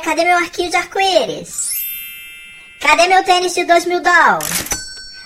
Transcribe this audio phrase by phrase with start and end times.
[0.00, 1.70] cadê meu arquinho de arco-íris?
[2.80, 4.68] Cadê meu tênis de 2 mil dólares?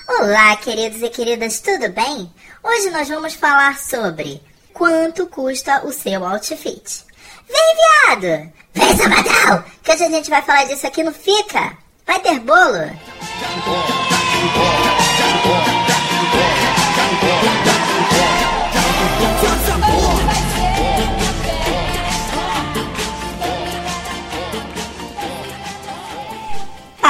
[0.09, 2.33] Olá, queridos e queridas, tudo bem?
[2.63, 4.41] Hoje nós vamos falar sobre
[4.73, 7.05] quanto custa o seu outfit.
[7.49, 8.53] Vem, viado!
[8.73, 9.65] Vem, Sabadão!
[9.83, 11.77] Que hoje a gente vai falar disso aqui no Fica.
[12.07, 12.91] Vai ter bolo?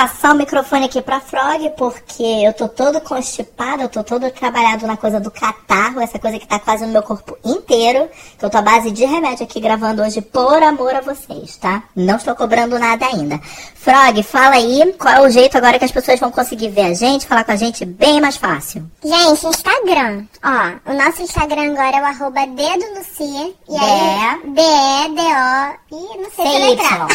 [0.02, 4.84] Passar o microfone aqui pra Frog, porque eu tô todo constipado, eu tô todo trabalhado
[4.84, 8.09] na coisa do catarro, essa coisa que tá quase no meu corpo inteiro.
[8.37, 11.84] Que eu tô à base de remédio aqui gravando hoje por amor a vocês, tá?
[11.95, 13.41] Não estou cobrando nada ainda.
[13.77, 16.95] Frog, fala aí qual é o jeito agora que as pessoas vão conseguir ver a
[16.95, 18.84] gente, falar com a gente bem mais fácil.
[19.05, 20.25] Gente, Instagram.
[20.42, 23.23] Ó, o nosso Instagram agora é o arroba dedo C.
[23.69, 25.97] E aí, D-E-D-O.
[25.97, 27.09] Ih, não sei se letrar.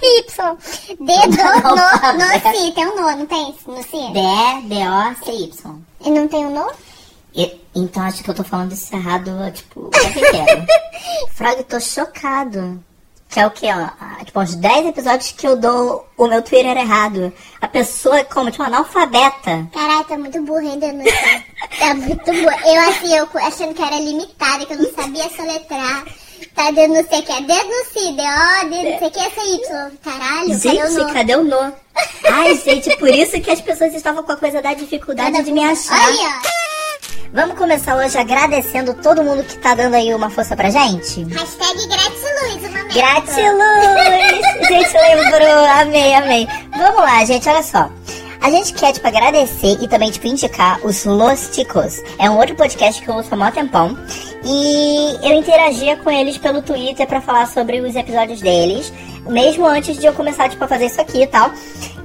[0.00, 0.56] C-Y.
[1.00, 4.12] Dedo no no Si, tem um no, não tem no Si?
[4.12, 5.78] D-D-O-C-Y.
[6.00, 6.70] E não tem um no?
[7.34, 9.90] E, então acho que eu tô falando isso errado, tipo, o.
[11.34, 12.82] Frog, tô chocado.
[13.28, 14.24] Que é o que, ó?
[14.24, 17.32] Tipo, uns 10 episódios que eu dou o meu Twitter errado.
[17.60, 19.68] A pessoa é como, tipo, analfabeta.
[19.72, 21.04] Caralho, tá muito burra ainda, não
[21.78, 22.60] Tá muito burra.
[22.66, 26.04] Eu, assim, eu achando que era limitada, que eu não sabia soletrar.
[26.54, 29.40] Tá dando não sei o que, é dedo D-O, dedo não sei o que, essa
[29.40, 29.90] Y.
[30.02, 31.72] Caralho, gente, cadê o o no?
[32.30, 35.52] Ai, gente, por isso que as pessoas estavam com a coisa da dificuldade Cada de
[35.52, 35.98] me achar.
[35.98, 36.60] Ó.
[37.32, 41.22] Vamos começar hoje agradecendo todo mundo que tá dando aí uma força pra gente?
[41.24, 44.40] Hashtag Gratiluz, uma Gratiluz!
[44.68, 45.64] gente, lembrou.
[45.80, 46.48] Amei, amei.
[46.76, 47.88] Vamos lá, gente, olha só.
[48.40, 52.02] A gente quer, tipo, agradecer e também, tipo, indicar os Los Ticos.
[52.18, 53.96] É um outro podcast que eu ouço há mó tempão.
[54.44, 58.92] E eu interagia com eles pelo Twitter para falar sobre os episódios deles,
[59.28, 61.50] mesmo antes de eu começar, tipo, a fazer isso aqui e tal.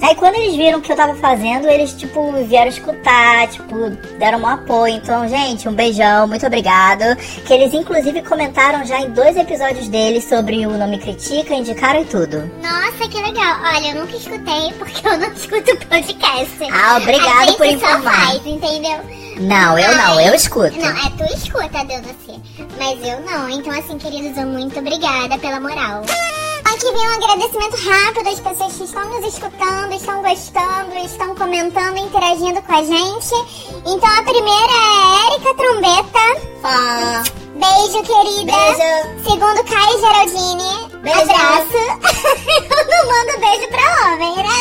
[0.01, 3.89] Aí quando eles viram o que eu tava fazendo, eles, tipo, vieram escutar, tipo,
[4.19, 4.95] deram um apoio.
[4.95, 7.15] Então, gente, um beijão, muito obrigado.
[7.45, 12.05] Que eles, inclusive, comentaram já em dois episódios deles sobre o Nome Critica, indicaram e
[12.05, 12.51] tudo.
[12.61, 13.57] Nossa, que legal.
[13.63, 16.57] Olha, eu nunca escutei porque eu não escuto podcast.
[16.71, 18.25] Ah, obrigado por informar.
[18.25, 19.24] Faz, entendeu?
[19.39, 20.77] Não, eu não, eu escuto.
[20.79, 22.41] Não, é tu escuta, Deus assim.
[22.77, 23.49] Mas eu não.
[23.49, 26.03] Então, assim, queridos, muito obrigada pela moral.
[26.65, 31.97] Aqui vem um agradecimento rápido às pessoas que estão nos escutando, estão gostando, estão comentando,
[31.97, 33.35] interagindo com a gente.
[33.85, 36.19] Então a primeira é Erika Trombeta.
[36.61, 37.23] Fã.
[37.55, 38.51] Beijo, querida.
[38.51, 39.29] Beijo.
[39.29, 40.89] Segundo, Caio Geraldine.
[41.01, 41.21] Beijo.
[41.21, 41.77] Abraço.
[42.75, 44.57] Eu não mando beijo pra homem, né?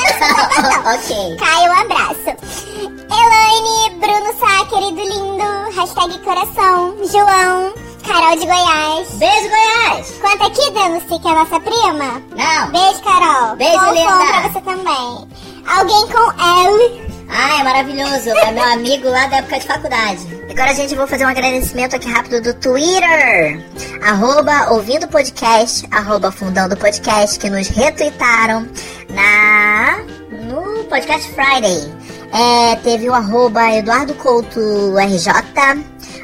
[0.95, 1.37] ok.
[1.37, 2.94] Caio, um abraço.
[3.11, 5.45] Elaine, Bruno Sá, querido lindo.
[5.77, 6.97] Hashtag coração.
[7.11, 7.73] João.
[8.07, 9.09] Carol de Goiás.
[9.15, 10.11] Beijo, Goiás.
[10.21, 12.23] Conta aqui, Danuci, que é a nossa prima.
[12.37, 12.71] Não.
[12.71, 13.57] Beijo, Carol.
[13.57, 14.11] Beijo, Bom linda.
[14.17, 15.29] pra você também.
[15.67, 17.05] Alguém com L.
[17.29, 18.31] Ah, é maravilhoso.
[18.31, 20.45] É meu amigo lá da época de faculdade.
[20.51, 23.65] Agora, a gente, vou fazer um agradecimento aqui rápido do Twitter.
[24.07, 28.69] Arroba ouvindo podcast, arroba fundando podcast, que nos retweetaram
[29.11, 29.99] na...
[30.47, 32.04] no Podcast Friday.
[32.33, 34.61] É, teve o arroba Eduardo Couto
[34.97, 35.33] RJ,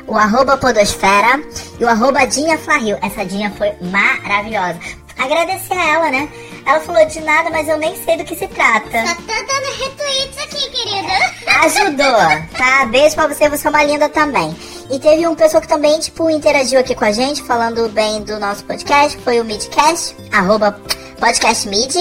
[0.06, 1.40] o arroba Podosfera
[1.78, 2.98] e o arroba Dinha Flarril.
[3.02, 4.78] Essa Dinha foi maravilhosa.
[5.18, 6.28] Agradecer a ela, né?
[6.64, 9.06] Ela falou de nada, mas eu nem sei do que se trata.
[9.06, 11.12] Só tô dando retweets aqui, querida.
[11.64, 12.86] Ajudou, tá?
[12.86, 14.56] Beijo pra você, você é uma linda também.
[14.90, 18.38] E teve um pessoa que também, tipo, interagiu aqui com a gente, falando bem do
[18.40, 20.78] nosso podcast, foi o Midcast, arroba
[21.18, 21.94] Podcast Mid.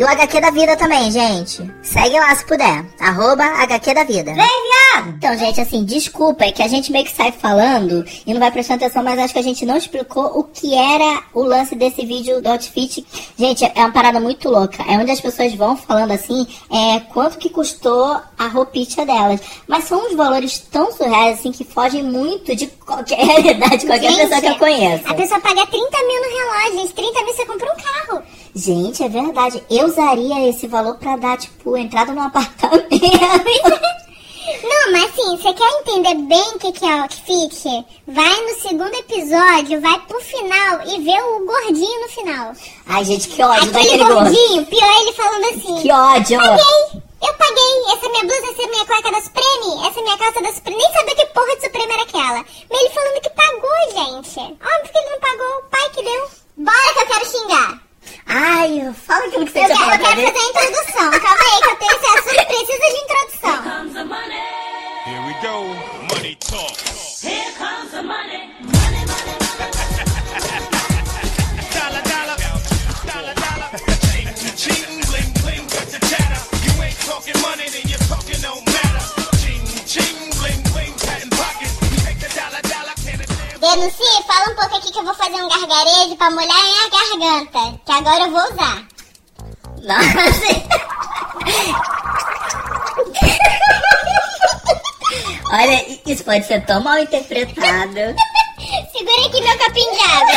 [0.00, 1.70] E o HQ da Vida também, gente.
[1.82, 2.86] Segue lá se puder.
[2.98, 4.32] Arroba HQ da Vida.
[4.32, 5.10] Vem, viado!
[5.10, 8.50] Então, gente, assim, desculpa, é que a gente meio que sai falando e não vai
[8.50, 12.06] prestando atenção, mas acho que a gente não explicou o que era o lance desse
[12.06, 13.06] vídeo do outfit.
[13.38, 14.82] Gente, é uma parada muito louca.
[14.84, 19.42] É onde as pessoas vão falando assim, é quanto que custou a roupinha delas.
[19.68, 24.12] Mas são uns valores tão surreais, assim, que fogem muito de qualquer realidade, de qualquer
[24.12, 25.04] Gente, pessoa que eu conheço.
[25.06, 26.94] A pessoa paga 30 mil no relógio, gente.
[26.94, 28.22] 30 mil você compra um carro.
[28.60, 29.62] Gente, é verdade.
[29.70, 32.90] Eu usaria esse valor pra dar, tipo, entrada num apartamento.
[34.62, 37.86] Não, mas assim, você quer entender bem o que, que é outfit?
[38.06, 42.52] Vai no segundo episódio, vai pro final e vê o gordinho no final.
[42.86, 44.14] Ai, gente, que ódio Aquele daquele gordo.
[44.24, 45.82] gordinho, pior ele falando assim.
[45.82, 46.38] Que ódio.
[46.38, 47.02] Paguei!
[47.22, 47.94] Eu paguei!
[47.94, 50.52] Essa é minha blusa, essa é minha cueca da Supreme, essa é minha calça da
[50.52, 50.76] Supreme.
[50.78, 52.44] Nem sabia que porra de Supreme era aquela.
[52.70, 54.40] Mas ele falando que pagou, gente.
[54.40, 55.62] Óbvio que ele não pagou,
[87.20, 87.78] garganta.
[87.84, 88.88] Que agora eu vou usar.
[89.82, 90.60] Nossa.
[95.52, 98.16] Olha, isso pode ser tão mal interpretado.
[98.92, 100.36] Segura aqui meu capim de água.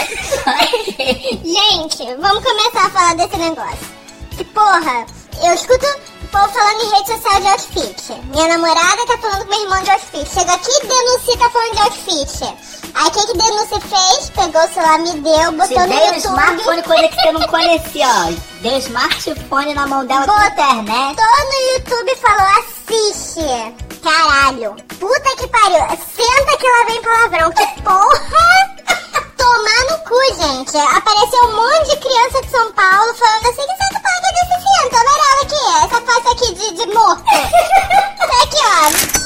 [1.44, 3.88] Gente, vamos começar a falar desse negócio.
[4.36, 5.06] Que porra,
[5.44, 5.86] eu escuto
[6.34, 8.14] povo falando em rede social de outfit.
[8.34, 10.28] Minha namorada tá falando com meu irmão de outfit.
[10.34, 12.58] Chega aqui e denúncia tá falando de outfit.
[12.96, 14.30] Aí o que que denúncia fez?
[14.32, 16.18] Pegou o celular, me deu, Te botou no dei o YouTube.
[16.18, 18.34] smartphone, coisa que você não conhecia, ó.
[18.62, 21.16] Deu o smartphone na mão dela pela internet.
[21.16, 23.76] Botou no YouTube e falou, assiste.
[24.04, 24.76] Caralho.
[25.00, 25.86] Puta que pariu.
[26.16, 27.52] Senta que lá vem palavrão.
[27.52, 28.74] Que porra.
[29.38, 30.78] Tomar no cu, gente.
[30.78, 34.34] Apareceu um monte de criança de São Paulo falando assim, que Santa Paula
[34.84, 34.96] é deficiente.
[34.96, 37.24] Amarela aqui, essa face aqui de, de morto.
[37.24, 39.24] Tá aqui, ó.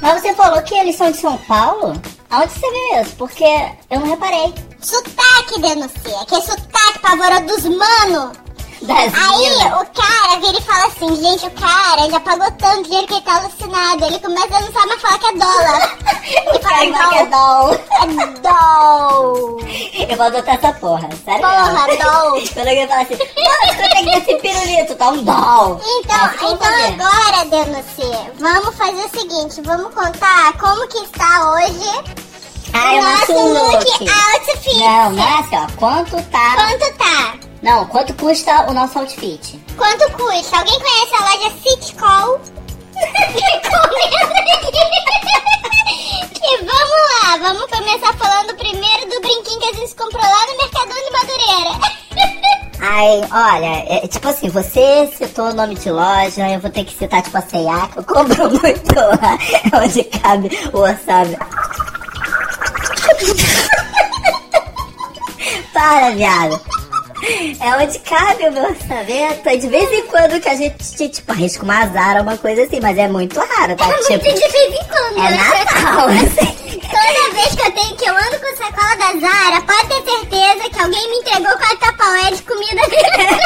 [0.00, 2.00] Mas você falou que eles são de São Paulo?
[2.30, 3.16] Aonde você viu isso?
[3.16, 3.44] Porque
[3.90, 4.52] eu não reparei.
[4.80, 6.24] Sotaque denuncia.
[6.26, 8.32] Que é sotaque pavoroso dos mano.
[8.82, 9.80] Das Aí minas.
[9.80, 13.22] o cara vira e fala assim, gente, o cara já pagou tanto dinheiro que ele
[13.22, 14.04] tá alucinado.
[14.04, 15.98] Ele começa a não sabe mais falar que é dólar.
[16.64, 17.74] Cara fala que é doll.
[18.00, 19.60] É doll.
[20.08, 21.40] Eu vou adotar essa porra, sério?
[21.40, 22.42] Porra, doll.
[22.54, 25.80] Quando alguém fala assim, mano, que ter esse pirulito, tá um doll.
[25.84, 27.02] Então, então fazer.
[27.02, 32.14] agora, Denúncia, vamos fazer o seguinte, vamos contar como que está hoje
[32.72, 34.10] Ah, o nosso look look.
[34.10, 34.78] outfit.
[34.78, 35.66] Não, não é assim, ó.
[35.76, 36.54] Quanto tá...
[36.56, 37.53] Quanto tá?
[37.64, 39.58] Não, quanto custa o nosso outfit?
[39.74, 40.58] Quanto custa?
[40.58, 42.38] Alguém conhece a loja City Call?
[42.92, 43.68] Comenta
[44.68, 44.84] aqui.
[46.34, 50.58] que vamos lá, vamos começar falando primeiro do brinquinho que a gente comprou lá no
[50.58, 51.70] Mercadão de Madureira.
[52.86, 56.94] Ai, olha, é, tipo assim, você citou o nome de loja, eu vou ter que
[56.94, 59.38] citar, tipo, a C&A, que eu compro muito lá,
[59.82, 61.46] onde cabe o orçamento.
[65.72, 66.73] Para, viado.
[67.60, 69.48] É onde cabe o meu orçamento.
[69.48, 72.80] É de vez em quando que a gente, tipo, arrisca uma azar, uma coisa assim,
[72.80, 73.86] mas é muito raro, tá?
[73.86, 75.64] Muito tipo, de vez em quando, é né?
[75.64, 76.80] Natal, assim.
[76.80, 80.70] Toda vez que eu tenho que eu ando com sacola da Zara, pode ter certeza
[80.70, 83.44] que alguém me entregou com a tapaué de comida dentro.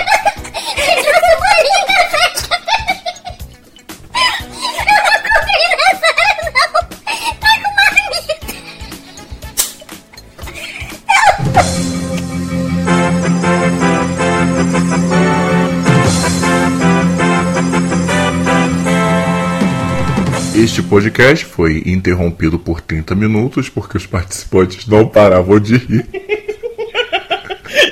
[20.58, 26.04] Este podcast foi interrompido por 30 minutos porque os participantes não paravam de rir.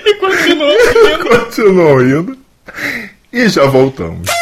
[0.05, 1.39] E continua.
[1.41, 2.37] Continuam indo.
[3.33, 4.29] E já voltamos.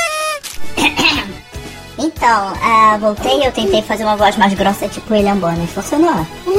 [1.98, 5.66] Então, ah, voltei, eu tentei fazer uma voz mais grossa, tipo William Bonner.
[5.68, 6.26] Funcionou.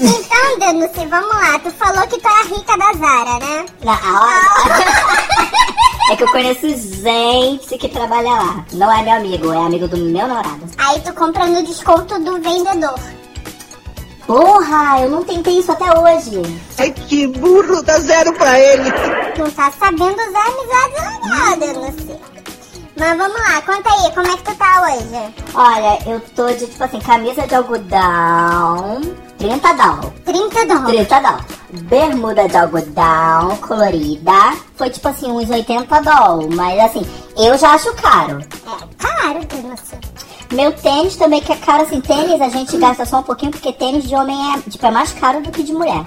[0.00, 1.58] Então, Denúncia, vamos lá.
[1.60, 3.66] Tu falou que tu é a rica da Zara, né?
[3.84, 5.78] Na hora.
[6.10, 8.64] É que eu conheço gente que trabalha lá.
[8.72, 10.62] Não é meu amigo, é amigo do meu namorado.
[10.78, 12.98] Aí tu compra no desconto do vendedor.
[14.26, 16.42] Porra, eu não tentei isso até hoje.
[16.78, 18.90] Ai, que burro, dá zero pra ele.
[19.38, 22.20] Não tá sabendo usar amizade legal, Denúncia.
[22.98, 25.34] Mas vamos lá, conta aí, como é que tu tá hoje?
[25.54, 29.00] Olha, eu tô de, tipo assim, camisa de algodão,
[29.38, 30.12] 30 doll.
[30.24, 31.08] 30 dólares.
[31.08, 31.40] 30 doll.
[31.84, 34.56] Bermuda de algodão, colorida.
[34.74, 36.48] Foi tipo assim, uns 80 doll.
[36.50, 38.40] Mas assim, eu já acho caro.
[38.40, 39.98] É caro, Denúncia.
[40.52, 43.72] Meu tênis também, que é caro assim, tênis a gente gasta só um pouquinho, porque
[43.72, 46.02] tênis de homem é, tipo, é mais caro do que de mulher.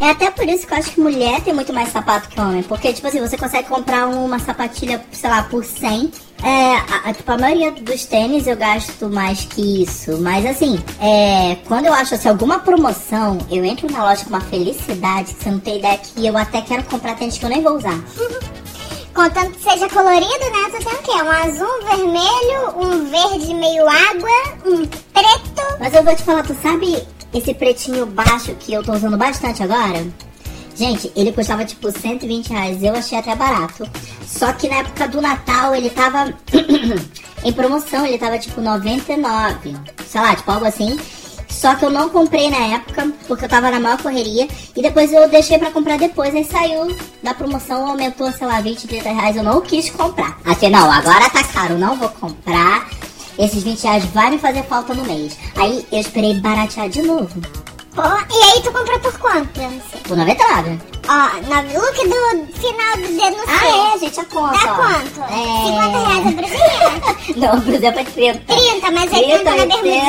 [0.00, 2.62] É até por isso que eu acho que mulher tem muito mais sapato que homem.
[2.62, 6.12] Porque, tipo assim, você consegue comprar uma sapatilha, sei lá, por 100.
[6.40, 10.18] É, a, a- tipo, a maioria dos tênis eu gasto mais que isso.
[10.20, 14.40] Mas assim, é, quando eu acho assim, alguma promoção, eu entro na loja com uma
[14.40, 17.60] felicidade que você não tem ideia que eu até quero comprar tênis que eu nem
[17.60, 17.98] vou usar.
[19.12, 20.70] Contanto que seja colorido, né?
[20.70, 21.22] Tu tem o quê?
[21.24, 24.30] Um azul, um vermelho, um verde meio água,
[24.64, 25.76] um preto.
[25.80, 29.62] Mas eu vou te falar, tu sabe esse pretinho baixo que eu tô usando bastante
[29.62, 30.06] agora?
[30.74, 33.88] Gente, ele custava tipo 120 reais, eu achei até barato.
[34.24, 36.32] Só que na época do Natal ele tava
[37.42, 40.96] em promoção, ele tava tipo 99, sei lá, tipo algo assim.
[41.48, 44.46] Só que eu não comprei na época, porque eu tava na maior correria.
[44.76, 46.32] E depois eu deixei pra comprar depois.
[46.32, 49.36] Aí saiu da promoção, aumentou, sei lá, 20, 30 reais.
[49.36, 50.38] Eu não quis comprar.
[50.44, 52.88] Assim, não, agora tá caro, não vou comprar.
[53.38, 55.38] Esses 20 reais vai me fazer falta no mês.
[55.56, 57.40] Aí eu esperei baratear de novo.
[57.94, 59.98] Pô, e aí tu comprou por quanto, Denúncia?
[60.04, 60.78] Por 99.
[61.08, 63.44] Ó, no look do final do Denúncia.
[63.48, 64.58] Ah, é, gente, a conta.
[64.58, 64.76] Dá ó.
[64.76, 65.20] quanto?
[65.22, 65.66] É...
[65.66, 67.36] 50 reais a brusinha?
[67.48, 68.54] Não, por exemplo, é 30.
[68.54, 70.04] 30, mas 30, 80 na bermudinha.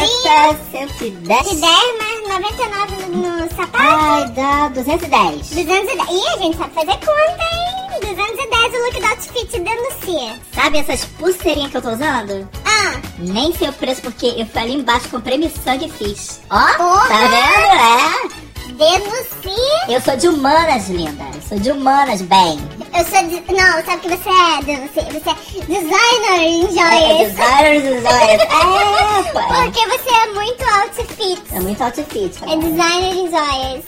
[0.50, 1.50] 80, 110.
[1.50, 3.78] De 10, mas 299 no, no sapato?
[3.78, 5.50] Ai, dá 210.
[5.50, 6.10] 210.
[6.10, 7.80] Ih, a gente sabe fazer conta, hein?
[8.02, 10.40] 210 o look do outfit denuncia.
[10.54, 12.48] Sabe essas pulseirinhas que eu tô usando?
[12.80, 16.42] Ah, Nem sei o preço porque eu fui ali embaixo, comprei miçanga e fiz.
[16.50, 17.08] Ó, Porra!
[17.08, 18.36] tá vendo?
[18.36, 18.50] É.
[18.74, 19.86] denuncia.
[19.90, 21.24] Eu sou de humanas, linda.
[21.36, 22.60] Eu sou de humanas, bem.
[22.98, 23.54] Eu sou de...
[23.54, 24.64] Não, sabe o que você é?
[24.64, 25.04] Denuncia.
[25.04, 27.32] Você é designer em É joias.
[27.32, 28.42] designer dos olhos.
[28.42, 29.40] É, pô.
[29.54, 31.42] Porque você é muito outfit.
[31.54, 32.44] É muito outfit.
[32.44, 33.86] É designer em joias.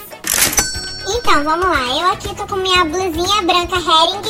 [1.07, 1.87] Então, vamos lá.
[1.99, 4.21] Eu aqui tô com minha blusinha branca Hering,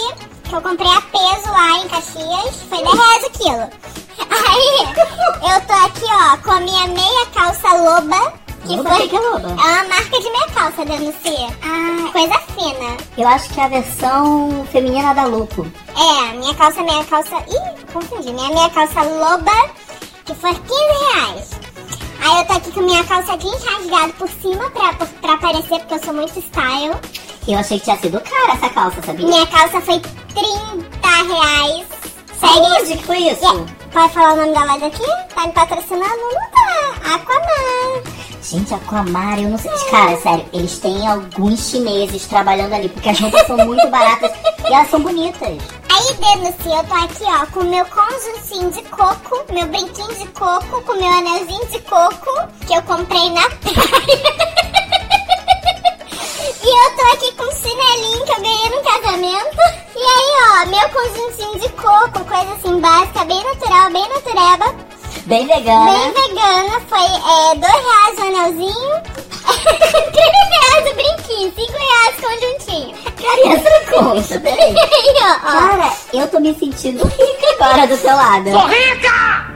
[0.44, 2.56] que eu comprei a peso lá em Caxias.
[2.70, 3.70] Foi 10 reais o quilo.
[4.32, 8.34] Aí, eu tô aqui, ó, com a minha meia calça loba.
[8.66, 8.96] Que Loba?
[8.96, 9.08] foi...
[9.08, 9.48] Que é loba?
[9.50, 11.48] É uma marca de meia calça, denuncia.
[11.64, 12.98] Ah, coisa fina.
[13.18, 15.66] Eu acho que é a versão feminina da Lupo.
[15.98, 17.36] É, a minha calça, minha calça...
[17.50, 18.32] Ih, confundi.
[18.32, 19.52] Minha meia calça loba,
[20.26, 20.64] que foi 15
[21.14, 21.50] reais.
[22.24, 25.80] Aí eu tô aqui com minha calça jeans rasgada por cima pra, por- pra aparecer,
[25.80, 26.96] porque eu sou muito style.
[27.48, 29.26] Eu achei que tinha sido cara essa calça, sabia?
[29.28, 31.88] Minha calça foi 30 reais.
[32.44, 32.98] Onde Segue.
[33.00, 33.42] que foi isso?
[33.44, 33.66] Yeah.
[33.92, 35.04] Pode falar o nome da loja aqui?
[35.36, 36.06] Tá me patrocinando?
[36.06, 36.94] Não tá.
[37.14, 38.02] Aquaman.
[38.42, 39.70] Gente, Aquamar, eu não sei.
[39.90, 44.32] Cara, sério, eles têm alguns chineses trabalhando ali, porque as roupas são muito baratas
[44.70, 45.50] e elas são bonitas.
[45.50, 50.82] Aí, denuncia, eu tô aqui, ó, com meu conjuntinho de coco, meu brinquinho de coco,
[50.84, 53.76] com meu anelzinho de coco, que eu comprei na praia.
[56.64, 59.58] e eu tô aqui com um chinelinho que eu ganhei no casamento.
[60.02, 64.76] E aí, ó, meu conjuntinho de coco, coisa assim básica, bem natural, bem natureba.
[65.26, 65.92] Bem vegana.
[65.92, 69.02] Bem vegana, foi é, dois reais o anelzinho,
[70.12, 72.98] três reais o brinquinho, cinco reais o conjuntinho.
[73.22, 74.40] Cara, e essa conta?
[74.40, 74.74] Peraí.
[74.74, 75.52] E aí, ó, ó.
[75.52, 78.50] Cara, eu tô me sentindo rica agora do seu lado.
[78.50, 79.52] rica!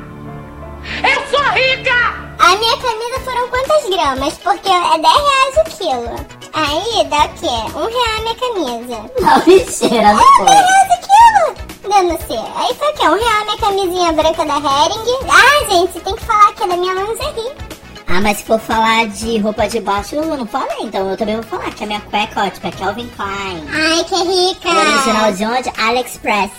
[1.02, 2.26] Eu sou rica!
[2.38, 4.34] A minha camisa foram quantas gramas?
[4.36, 6.26] Porque é 10 reais o quilo.
[6.56, 7.78] Aí dá o quê?
[7.78, 9.12] Um real a minha camisa.
[9.20, 10.46] Não, mentira, não 10 foi.
[10.46, 11.94] reais o quilo!
[11.94, 12.44] Denuncia.
[12.56, 13.04] Aí foi o quê?
[13.04, 15.18] Um real a minha camisinha branca da Hering.
[15.30, 17.52] Ah, gente, tem que falar que é da minha lingerie.
[18.08, 21.36] Ah, mas se for falar de roupa de baixo, eu não falei, então eu também
[21.36, 23.68] vou falar que a minha cueca, ó, tipo, é Calvin Klein.
[23.70, 24.70] Ai, que rica!
[24.70, 25.74] Original de onde?
[25.82, 26.52] AliExpress.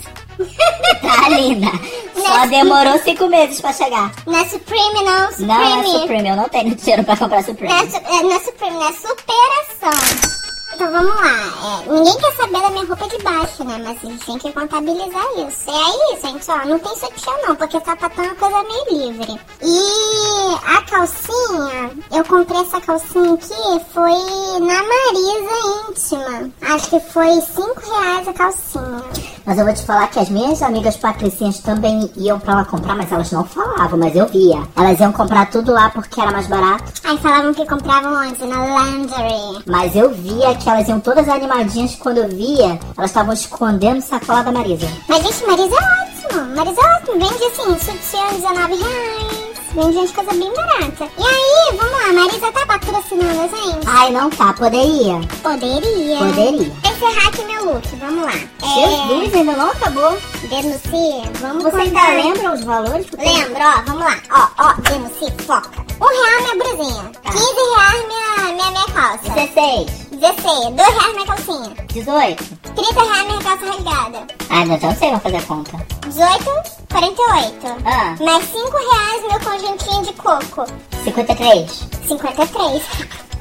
[1.03, 1.67] Tá linda.
[2.15, 4.13] Só demorou cinco meses pra chegar.
[4.27, 5.29] Não é Supreme, não.
[5.31, 5.47] Supreme.
[5.47, 7.73] Não é Supreme, eu não tenho dinheiro pra comprar Supreme.
[7.73, 10.46] Não é, su- não é Supreme, não é superação.
[10.77, 11.83] Então vamos lá.
[11.87, 13.81] É, ninguém quer saber da minha roupa de baixo, né?
[13.83, 15.71] Mas a gente tem que contabilizar isso.
[15.71, 19.41] E aí, gente, ó, não tem sutiã não, porque sapatão é uma coisa meio livre.
[19.63, 24.13] E a calcinha, eu comprei essa calcinha aqui, foi
[24.61, 26.51] na Marisa Íntima.
[26.61, 29.03] Acho que foi 5 reais a calcinha.
[29.47, 32.97] Mas eu vou te falar que as minhas amigas patricinhas também iam pra lá comprar,
[32.97, 34.61] mas elas não falavam, mas eu via.
[34.77, 36.96] Elas iam comprar tudo lá porque era mais barato.
[37.07, 38.45] Aí falavam que compravam onde?
[38.47, 39.63] Na Lingerie.
[39.65, 41.95] Mas eu via que elas iam todas animadinhas.
[41.95, 44.89] Ququando eu via, elas estavam escondendo o sacola da Marisa.
[45.09, 46.57] Mas, gente, Marisa é ótimo.
[46.57, 47.13] Marisa é ótimo.
[47.21, 49.47] Vende, assim, sutiã 19 reais.
[49.73, 51.09] Vende umas coisas bem baratas.
[51.17, 52.13] E aí, vamos lá.
[52.13, 53.87] Marisa tá patrocinando a gente?
[53.87, 55.21] Ai, não tá, poderia.
[55.43, 56.19] Poderia.
[56.19, 56.73] Poderia.
[56.91, 57.87] Encerrar aqui meu look.
[58.01, 58.33] Vamos lá.
[58.33, 60.19] Jesus, ainda não acabou.
[60.43, 61.31] É, denuncia.
[61.41, 62.15] Vamos Você ainda contar.
[62.15, 63.07] lembra os valores?
[63.17, 63.83] Lembro, ó.
[63.87, 64.19] Vamos lá.
[64.33, 64.73] Ó, ó.
[64.91, 65.87] Denuncia, foca.
[65.99, 67.33] Um real minha Tá.
[67.33, 69.31] 15 reais minha, minha, minha calça.
[69.31, 70.75] 16, 16.
[70.75, 71.77] 2 reais minha calcinha.
[71.93, 72.45] 18.
[72.75, 74.27] 30 reais minha calça rasgada.
[74.51, 75.87] Ai, não, já não sei, vou fazer a conta.
[76.07, 76.45] 18,
[76.93, 77.67] 48.
[77.87, 78.15] Ah.
[78.23, 80.67] Mais 5 reais meu conjuntinho de coco.
[81.05, 81.89] 53.
[82.07, 82.83] 53.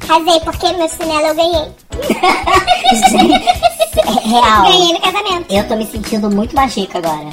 [0.06, 1.72] Casei porque meu chinelo eu ganhei.
[3.10, 4.62] Gente, real.
[4.62, 5.52] Ganhei no casamento.
[5.52, 7.30] Eu tô me sentindo muito mais rica agora.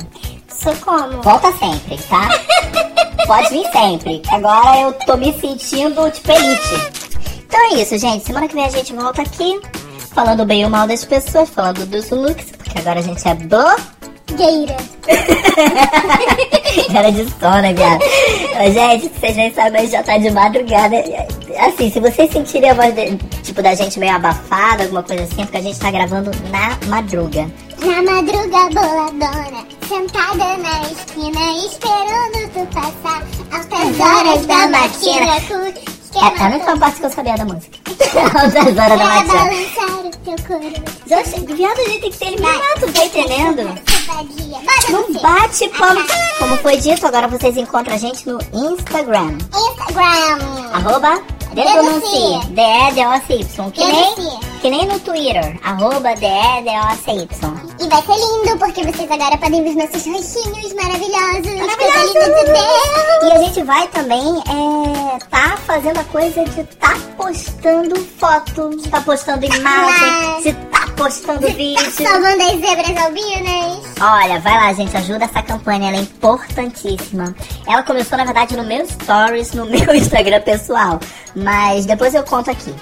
[0.50, 1.22] Sou como?
[1.22, 2.29] Volta sempre, tá?
[3.27, 4.22] Pode vir sempre.
[4.30, 7.03] Agora eu tô me sentindo tipo elite.
[7.48, 8.25] Então é isso, gente.
[8.25, 9.60] Semana que vem a gente volta aqui.
[10.13, 14.03] Falando bem ou mal das pessoas, falando dos looks, porque agora a gente é do.
[14.36, 14.77] Gueira.
[16.92, 18.01] Cara de sono, viado.
[18.01, 20.96] Ô, Gente, vocês nem sabem, já tá de madrugada.
[21.68, 25.42] Assim, se vocês sentirem a voz, de- tipo, da gente meio abafada, alguma coisa assim,
[25.42, 27.48] é porque a gente tá gravando na madruga.
[27.84, 35.42] Na madruga boladona, sentada na esquina, esperando tu passar altas horas da matina.
[35.48, 37.78] com É, é a única parte que eu sabia da música.
[38.20, 39.34] Altas horas da Pra matina.
[39.34, 40.92] balançar o teu corpo.
[41.08, 43.82] Gente, viado, a gente tem que ser eliminado, tá entendendo?
[44.90, 46.06] Não bate palma.
[46.40, 49.38] Como foi dito, agora vocês encontram a gente no Instagram.
[49.56, 50.72] Instagram.
[50.74, 51.22] Arroba
[51.54, 52.40] Denuncie.
[52.50, 53.72] D-E-D-O-C-Y.
[53.72, 54.16] Que nem,
[54.62, 55.60] que nem no Twitter.
[55.63, 57.62] Arroba D-E-D-O-C-Y.
[57.80, 61.46] E vai ser lindo, porque vocês agora podem ver os nossos rostinhos maravilhosos.
[61.46, 63.24] Linda de Deus.
[63.24, 69.01] E a gente vai também é, tá fazendo a coisa de tá postando foto, tá
[69.01, 71.92] postando imagem, de tá postando vídeo.
[71.92, 73.84] Salvando as zebras albinas.
[74.00, 77.36] Olha, vai lá, gente, ajuda essa campanha, ela é importantíssima.
[77.68, 81.00] Ela começou, na verdade, no meu stories, no meu Instagram pessoal.
[81.36, 82.74] Mas depois eu conto aqui.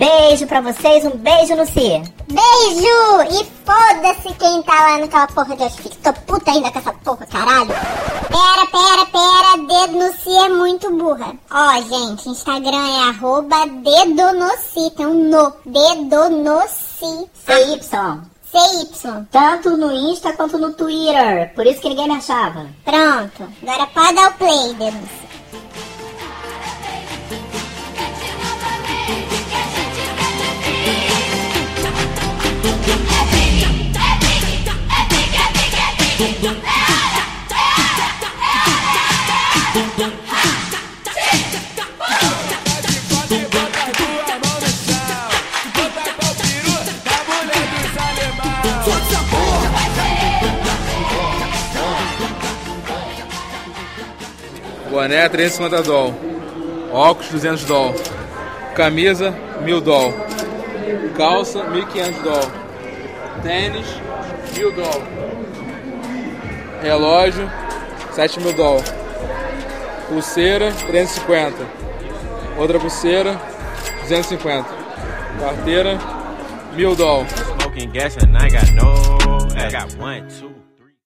[0.00, 2.02] Beijo pra vocês, um beijo no Cia.
[2.26, 3.38] Beijo!
[3.38, 5.98] E foda-se quem tá lá naquela porra de Auschwitz.
[6.02, 7.68] Tô puta ainda com essa porra, caralho.
[7.68, 9.56] Pera, pera, pera.
[9.58, 11.34] Dedo no si é muito burra.
[11.50, 14.90] Ó, gente, Instagram é arroba dedo no si.
[14.96, 15.52] Tem um no.
[15.66, 17.28] Dedo no si.
[17.44, 17.80] CY.
[18.50, 19.26] CY.
[19.30, 21.52] Tanto no Insta quanto no Twitter.
[21.54, 22.66] Por isso que ninguém me achava.
[22.86, 23.52] Pronto.
[23.62, 25.29] Agora pode dar o play, dedo
[54.90, 56.14] Boné 350 doll.
[56.92, 57.94] Óculos 200 doll.
[58.74, 60.12] Camisa 1000 doll.
[61.16, 62.59] Calça 1500 doll.
[63.42, 63.86] Tênis
[64.54, 65.02] 1000 doll.
[66.82, 67.50] Relógio
[68.12, 68.82] 7000 doll.
[70.08, 71.66] Pulseira 350.
[72.58, 73.40] Outra pulseira
[74.08, 74.68] 250.
[75.38, 75.98] Carteira
[76.74, 77.24] 1000 doll.
[77.60, 78.92] Smoking gas and I got no.
[79.56, 80.49] I got one, two.